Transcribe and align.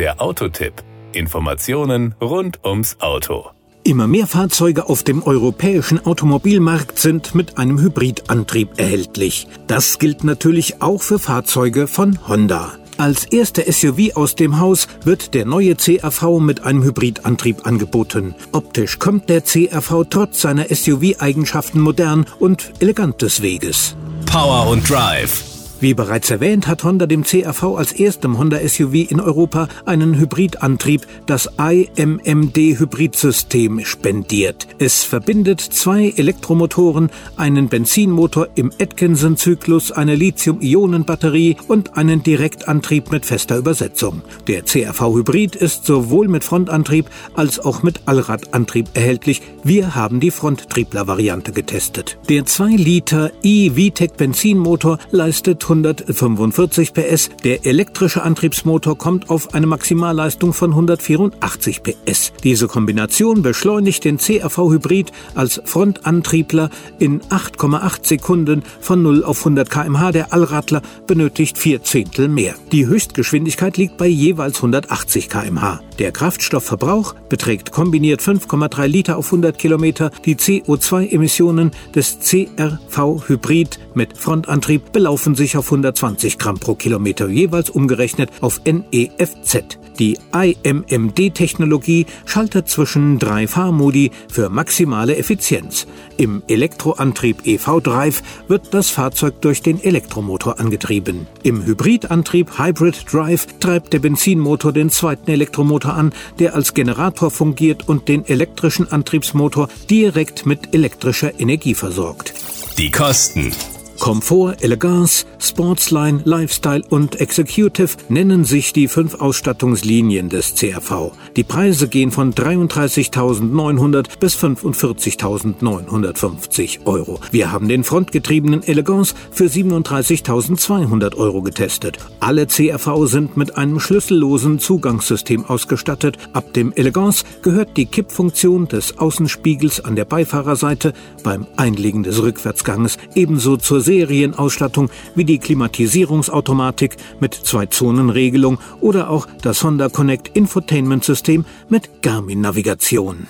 Der 0.00 0.22
Autotipp. 0.22 0.72
Informationen 1.12 2.14
rund 2.22 2.64
ums 2.64 2.96
Auto. 3.00 3.50
Immer 3.84 4.06
mehr 4.06 4.26
Fahrzeuge 4.26 4.88
auf 4.88 5.02
dem 5.02 5.22
europäischen 5.22 6.06
Automobilmarkt 6.06 6.98
sind 6.98 7.34
mit 7.34 7.58
einem 7.58 7.78
Hybridantrieb 7.78 8.78
erhältlich. 8.78 9.46
Das 9.66 9.98
gilt 9.98 10.24
natürlich 10.24 10.80
auch 10.80 11.02
für 11.02 11.18
Fahrzeuge 11.18 11.86
von 11.86 12.18
Honda. 12.26 12.72
Als 12.96 13.26
erster 13.26 13.70
SUV 13.70 14.16
aus 14.16 14.36
dem 14.36 14.58
Haus 14.58 14.88
wird 15.04 15.34
der 15.34 15.44
neue 15.44 15.76
CRV 15.76 16.40
mit 16.40 16.64
einem 16.64 16.82
Hybridantrieb 16.82 17.66
angeboten. 17.66 18.34
Optisch 18.52 18.98
kommt 18.98 19.28
der 19.28 19.42
CRV 19.42 20.04
trotz 20.08 20.40
seiner 20.40 20.74
SUV-Eigenschaften 20.74 21.78
modern 21.78 22.24
und 22.38 22.72
elegant 22.80 23.20
des 23.20 23.42
Weges. 23.42 23.96
Power 24.24 24.66
und 24.66 24.88
Drive. 24.88 25.49
Wie 25.80 25.94
bereits 25.94 26.30
erwähnt, 26.30 26.66
hat 26.66 26.84
Honda 26.84 27.06
dem 27.06 27.24
CRV 27.24 27.78
als 27.78 27.92
erstem 27.92 28.36
Honda-SUV 28.36 29.10
in 29.10 29.18
Europa 29.18 29.66
einen 29.86 30.18
Hybridantrieb, 30.18 31.06
das 31.24 31.48
iMMD-Hybridsystem, 31.56 33.82
spendiert. 33.86 34.68
Es 34.78 35.04
verbindet 35.04 35.62
zwei 35.62 36.12
Elektromotoren, 36.14 37.08
einen 37.36 37.70
Benzinmotor 37.70 38.48
im 38.56 38.70
Atkinson-Zyklus, 38.78 39.90
eine 39.90 40.16
Lithium-Ionen-Batterie 40.16 41.56
und 41.66 41.96
einen 41.96 42.22
Direktantrieb 42.22 43.10
mit 43.10 43.24
fester 43.24 43.56
Übersetzung. 43.56 44.20
Der 44.48 44.64
CRV-Hybrid 44.64 45.56
ist 45.56 45.86
sowohl 45.86 46.28
mit 46.28 46.44
Frontantrieb 46.44 47.06
als 47.34 47.58
auch 47.58 47.82
mit 47.82 48.02
Allradantrieb 48.04 48.88
erhältlich. 48.92 49.40
Wir 49.64 49.94
haben 49.94 50.20
die 50.20 50.30
Fronttriebler-Variante 50.30 51.52
getestet. 51.52 52.18
Der 52.28 52.44
2 52.44 52.72
Liter 52.72 53.32
e-VTEC 53.42 54.18
Benzinmotor 54.18 54.98
leistet 55.10 55.69
145 55.70 56.92
PS. 56.94 57.30
Der 57.44 57.64
elektrische 57.64 58.22
Antriebsmotor 58.22 58.98
kommt 58.98 59.30
auf 59.30 59.54
eine 59.54 59.68
Maximalleistung 59.68 60.52
von 60.52 60.70
184 60.70 61.82
PS. 61.82 62.32
Diese 62.42 62.66
Kombination 62.66 63.42
beschleunigt 63.42 64.04
den 64.04 64.18
CRV 64.18 64.70
Hybrid 64.70 65.12
als 65.36 65.62
Frontantriebler 65.64 66.70
in 66.98 67.20
8,8 67.20 68.06
Sekunden 68.06 68.62
von 68.80 69.02
0 69.02 69.22
auf 69.22 69.38
100 69.38 69.70
km/h. 69.70 70.12
Der 70.12 70.32
Allradler 70.32 70.82
benötigt 71.06 71.56
vier 71.56 71.84
Zehntel 71.84 72.28
mehr. 72.28 72.54
Die 72.72 72.86
Höchstgeschwindigkeit 72.86 73.76
liegt 73.76 73.96
bei 73.96 74.08
jeweils 74.08 74.56
180 74.56 75.28
km/h. 75.28 75.80
Der 76.00 76.12
Kraftstoffverbrauch 76.12 77.14
beträgt 77.28 77.72
kombiniert 77.72 78.22
5,3 78.22 78.86
Liter 78.86 79.18
auf 79.18 79.26
100 79.26 79.58
Kilometer. 79.58 80.10
Die 80.24 80.34
CO2-Emissionen 80.34 81.72
des 81.94 82.18
CRV 82.20 83.28
Hybrid 83.28 83.78
mit 83.94 84.16
Frontantrieb 84.16 84.92
belaufen 84.92 85.34
sich 85.34 85.58
auf 85.58 85.59
120 85.66 86.38
Gramm 86.38 86.58
pro 86.58 86.74
Kilometer, 86.74 87.28
jeweils 87.28 87.70
umgerechnet 87.70 88.30
auf 88.40 88.60
NEFZ. 88.64 89.78
Die 89.98 90.18
IMMD-Technologie 90.32 92.06
schaltet 92.24 92.68
zwischen 92.68 93.18
drei 93.18 93.46
Fahrmodi 93.46 94.10
für 94.28 94.48
maximale 94.48 95.16
Effizienz. 95.16 95.86
Im 96.16 96.42
Elektroantrieb 96.48 97.46
EV-Drive 97.46 98.22
wird 98.48 98.72
das 98.72 98.88
Fahrzeug 98.88 99.42
durch 99.42 99.60
den 99.62 99.82
Elektromotor 99.82 100.58
angetrieben. 100.58 101.26
Im 101.42 101.64
Hybridantrieb 101.66 102.58
Hybrid 102.58 103.04
Drive 103.12 103.46
treibt 103.58 103.92
der 103.92 103.98
Benzinmotor 103.98 104.72
den 104.72 104.88
zweiten 104.88 105.30
Elektromotor 105.30 105.92
an, 105.92 106.12
der 106.38 106.54
als 106.54 106.72
Generator 106.72 107.30
fungiert 107.30 107.86
und 107.86 108.08
den 108.08 108.24
elektrischen 108.24 108.90
Antriebsmotor 108.90 109.68
direkt 109.90 110.46
mit 110.46 110.74
elektrischer 110.74 111.38
Energie 111.38 111.74
versorgt. 111.74 112.32
Die 112.78 112.90
Kosten. 112.90 113.52
Komfort, 114.00 114.56
Elegance, 114.62 115.24
Sportsline, 115.38 116.22
Lifestyle 116.24 116.82
und 116.88 117.20
Executive 117.20 117.98
nennen 118.08 118.44
sich 118.44 118.72
die 118.72 118.88
fünf 118.88 119.20
Ausstattungslinien 119.20 120.30
des 120.30 120.54
CRV. 120.54 121.12
Die 121.36 121.44
Preise 121.44 121.86
gehen 121.86 122.10
von 122.10 122.32
33.900 122.32 124.18
bis 124.18 124.36
45.950 124.36 126.86
Euro. 126.86 127.20
Wir 127.30 127.52
haben 127.52 127.68
den 127.68 127.84
frontgetriebenen 127.84 128.62
Elegance 128.62 129.14
für 129.32 129.44
37.200 129.44 131.16
Euro 131.16 131.42
getestet. 131.42 131.98
Alle 132.20 132.46
CRV 132.46 133.04
sind 133.04 133.36
mit 133.36 133.58
einem 133.58 133.80
schlüssellosen 133.80 134.60
Zugangssystem 134.60 135.44
ausgestattet. 135.44 136.16
Ab 136.32 136.54
dem 136.54 136.72
Elegance 136.72 137.26
gehört 137.42 137.76
die 137.76 137.84
Kippfunktion 137.84 138.66
des 138.66 138.96
Außenspiegels 138.96 139.84
an 139.84 139.94
der 139.94 140.06
Beifahrerseite 140.06 140.94
beim 141.22 141.46
Einlegen 141.58 142.02
des 142.02 142.22
Rückwärtsganges 142.22 142.96
ebenso 143.14 143.58
zur 143.58 143.82
Serienausstattung 143.90 144.88
wie 145.16 145.24
die 145.24 145.38
Klimatisierungsautomatik 145.38 146.96
mit 147.18 147.34
Zwei-Zonen-Regelung 147.34 148.58
oder 148.80 149.10
auch 149.10 149.26
das 149.42 149.64
Honda 149.64 149.88
Connect 149.88 150.36
Infotainment 150.36 151.02
System 151.02 151.44
mit 151.68 152.02
Garmin-Navigation. 152.02 153.26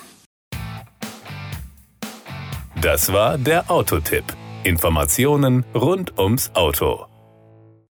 Das 2.83 3.13
war 3.13 3.39
der 3.39 3.71
Autotipp. 3.71 4.25
Informationen 4.65 5.65
rund 5.75 6.19
ums 6.19 6.51
Auto. 6.55 7.10